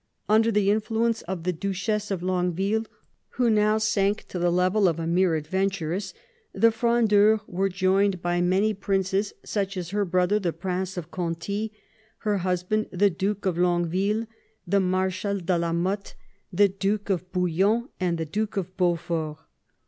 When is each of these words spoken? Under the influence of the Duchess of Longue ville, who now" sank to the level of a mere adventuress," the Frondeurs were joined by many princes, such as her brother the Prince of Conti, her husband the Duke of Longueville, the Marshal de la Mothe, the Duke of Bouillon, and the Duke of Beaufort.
Under 0.27 0.51
the 0.51 0.71
influence 0.71 1.21
of 1.27 1.43
the 1.43 1.53
Duchess 1.53 2.09
of 2.09 2.23
Longue 2.23 2.53
ville, 2.55 2.85
who 3.37 3.51
now" 3.51 3.77
sank 3.77 4.27
to 4.29 4.39
the 4.39 4.49
level 4.51 4.87
of 4.87 4.99
a 4.99 5.05
mere 5.05 5.35
adventuress," 5.37 6.15
the 6.53 6.71
Frondeurs 6.71 7.41
were 7.45 7.69
joined 7.69 8.19
by 8.19 8.41
many 8.41 8.73
princes, 8.73 9.31
such 9.45 9.77
as 9.77 9.91
her 9.91 10.03
brother 10.03 10.39
the 10.39 10.53
Prince 10.53 10.97
of 10.97 11.11
Conti, 11.11 11.71
her 12.17 12.39
husband 12.39 12.87
the 12.91 13.11
Duke 13.11 13.45
of 13.45 13.59
Longueville, 13.59 14.25
the 14.65 14.79
Marshal 14.79 15.37
de 15.39 15.55
la 15.55 15.71
Mothe, 15.71 16.13
the 16.51 16.67
Duke 16.67 17.11
of 17.11 17.31
Bouillon, 17.31 17.89
and 17.99 18.17
the 18.17 18.25
Duke 18.25 18.57
of 18.57 18.75
Beaufort. 18.77 19.37